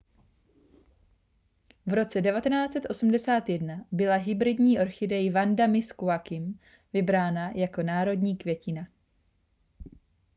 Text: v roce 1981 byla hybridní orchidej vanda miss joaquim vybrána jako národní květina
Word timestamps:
v 1.85 1.93
roce 1.93 2.21
1981 2.21 3.85
byla 3.91 4.15
hybridní 4.15 4.79
orchidej 4.79 5.29
vanda 5.31 5.67
miss 5.67 5.93
joaquim 6.01 6.59
vybrána 6.93 7.49
jako 7.55 7.83
národní 7.83 8.37
květina 8.37 8.87